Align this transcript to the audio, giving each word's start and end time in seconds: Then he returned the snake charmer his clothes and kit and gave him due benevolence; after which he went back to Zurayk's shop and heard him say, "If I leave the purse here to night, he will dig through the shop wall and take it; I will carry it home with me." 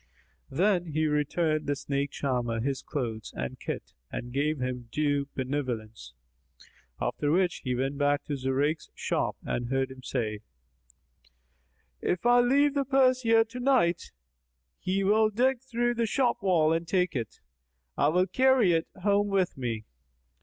Then 0.49 0.93
he 0.93 1.05
returned 1.05 1.67
the 1.67 1.75
snake 1.75 2.09
charmer 2.09 2.59
his 2.59 2.81
clothes 2.81 3.31
and 3.37 3.59
kit 3.59 3.93
and 4.11 4.33
gave 4.33 4.57
him 4.59 4.89
due 4.91 5.27
benevolence; 5.35 6.13
after 6.99 7.29
which 7.31 7.57
he 7.63 7.75
went 7.75 7.99
back 7.99 8.23
to 8.23 8.35
Zurayk's 8.35 8.89
shop 8.95 9.37
and 9.43 9.67
heard 9.69 9.91
him 9.91 10.01
say, 10.01 10.39
"If 12.01 12.25
I 12.25 12.39
leave 12.39 12.73
the 12.73 12.83
purse 12.83 13.21
here 13.21 13.45
to 13.45 13.59
night, 13.59 14.11
he 14.79 15.03
will 15.03 15.29
dig 15.29 15.61
through 15.61 15.93
the 15.93 16.07
shop 16.07 16.37
wall 16.41 16.73
and 16.73 16.87
take 16.87 17.15
it; 17.15 17.39
I 17.95 18.07
will 18.07 18.25
carry 18.25 18.71
it 18.73 18.87
home 19.03 19.27
with 19.27 19.55
me." 19.55 19.85